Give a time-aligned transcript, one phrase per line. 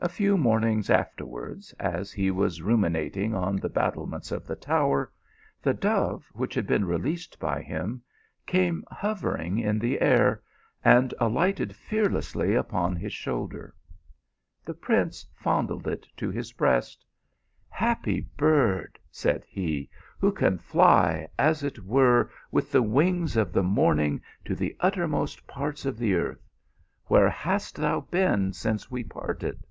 [0.00, 5.10] A few mornings afterwards, as he was ru minating on the battlements of the tower,
[5.62, 8.02] the dove which had been released by him
[8.44, 10.42] came hovering in the air.
[10.84, 13.74] and alighted fearlessly upon his shoulder.
[14.62, 17.06] The prince fondled it to his breast."
[17.70, 19.88] Happy bird, said he,"
[20.20, 25.46] who can fly, as it were, with the wings of the morning to the uttermost
[25.46, 26.46] parts of the earth.
[27.06, 29.62] Where hast thou been since we parted